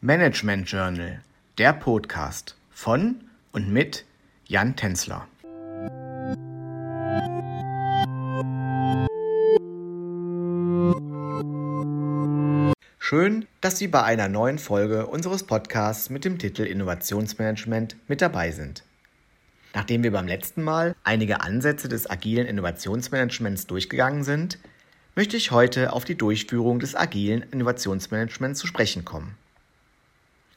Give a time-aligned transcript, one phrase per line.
[0.00, 1.22] Management Journal,
[1.58, 3.16] der Podcast von
[3.50, 4.04] und mit
[4.46, 5.26] Jan Tänzler.
[13.00, 18.52] Schön, dass Sie bei einer neuen Folge unseres Podcasts mit dem Titel Innovationsmanagement mit dabei
[18.52, 18.84] sind.
[19.74, 24.60] Nachdem wir beim letzten Mal einige Ansätze des agilen Innovationsmanagements durchgegangen sind,
[25.16, 29.34] möchte ich heute auf die Durchführung des agilen Innovationsmanagements zu sprechen kommen.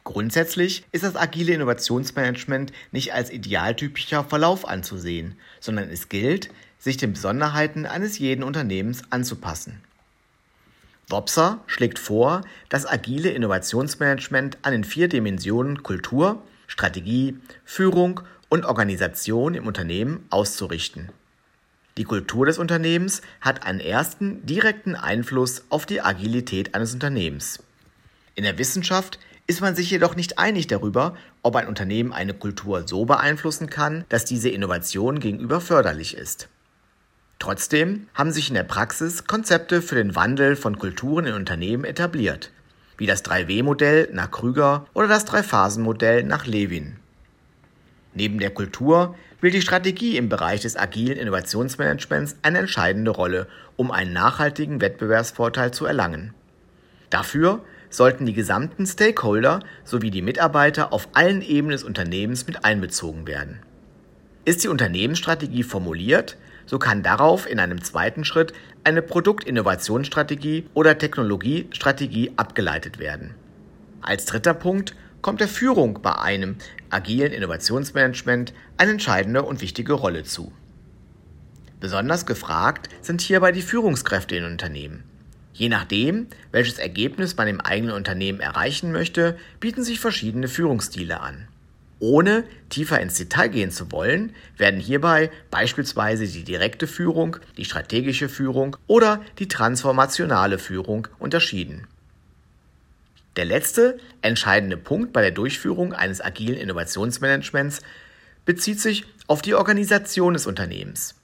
[0.03, 6.49] Grundsätzlich ist das agile Innovationsmanagement nicht als idealtypischer Verlauf anzusehen, sondern es gilt,
[6.79, 9.81] sich den Besonderheiten eines jeden Unternehmens anzupassen.
[11.07, 19.53] Wopser schlägt vor, das agile Innovationsmanagement an den vier Dimensionen Kultur, Strategie, Führung und Organisation
[19.53, 21.09] im Unternehmen auszurichten.
[21.97, 27.61] Die Kultur des Unternehmens hat einen ersten direkten Einfluss auf die Agilität eines Unternehmens.
[28.33, 29.19] In der Wissenschaft
[29.51, 34.05] ist man sich jedoch nicht einig darüber, ob ein Unternehmen eine Kultur so beeinflussen kann,
[34.07, 36.47] dass diese Innovation gegenüber förderlich ist.
[37.37, 42.49] Trotzdem haben sich in der Praxis Konzepte für den Wandel von Kulturen in Unternehmen etabliert,
[42.97, 46.95] wie das 3W-Modell nach Krüger oder das Drei-Phasen-Modell nach Levin.
[48.13, 53.91] Neben der Kultur spielt die Strategie im Bereich des agilen Innovationsmanagements eine entscheidende Rolle, um
[53.91, 56.33] einen nachhaltigen Wettbewerbsvorteil zu erlangen.
[57.09, 63.27] Dafür sollten die gesamten Stakeholder sowie die Mitarbeiter auf allen Ebenen des Unternehmens mit einbezogen
[63.27, 63.59] werden.
[64.43, 68.53] Ist die Unternehmensstrategie formuliert, so kann darauf in einem zweiten Schritt
[68.83, 73.35] eine Produktinnovationsstrategie oder Technologiestrategie abgeleitet werden.
[74.01, 76.55] Als dritter Punkt kommt der Führung bei einem
[76.89, 80.51] agilen Innovationsmanagement eine entscheidende und wichtige Rolle zu.
[81.79, 85.03] Besonders gefragt sind hierbei die Führungskräfte in Unternehmen.
[85.61, 91.47] Je nachdem, welches Ergebnis man im eigenen Unternehmen erreichen möchte, bieten sich verschiedene Führungsstile an.
[91.99, 98.27] Ohne tiefer ins Detail gehen zu wollen, werden hierbei beispielsweise die direkte Führung, die strategische
[98.27, 101.85] Führung oder die transformationale Führung unterschieden.
[103.35, 107.83] Der letzte entscheidende Punkt bei der Durchführung eines agilen Innovationsmanagements
[108.45, 111.20] bezieht sich auf die Organisation des Unternehmens.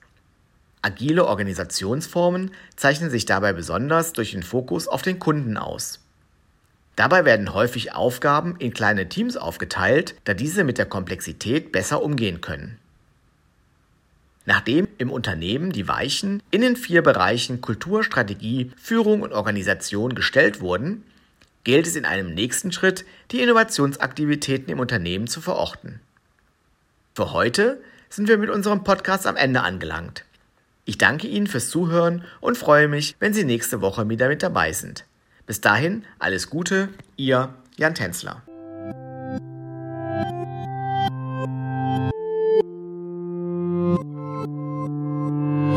[0.87, 5.99] Agile Organisationsformen zeichnen sich dabei besonders durch den Fokus auf den Kunden aus.
[6.95, 12.39] Dabei werden häufig Aufgaben in kleine Teams aufgeteilt, da diese mit der Komplexität besser umgehen
[12.39, 12.77] können.
[14.45, 20.61] Nachdem im Unternehmen die Weichen in den vier Bereichen Kultur, Strategie, Führung und Organisation gestellt
[20.61, 21.03] wurden,
[21.65, 25.99] gilt es in einem nächsten Schritt, die Innovationsaktivitäten im Unternehmen zu verorten.
[27.13, 30.23] Für heute sind wir mit unserem Podcast am Ende angelangt.
[30.87, 34.71] Ich danke Ihnen fürs Zuhören und freue mich, wenn Sie nächste Woche wieder mit dabei
[34.71, 35.03] sind.
[35.45, 36.87] Bis dahin, alles Gute,
[37.17, 38.46] Ihr Jan Tänzler.